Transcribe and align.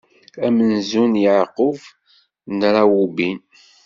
Amenzu 0.47 1.03
n 1.07 1.13
Yeɛqub, 1.23 1.79
d 2.59 2.61
Rawubin. 2.73 3.39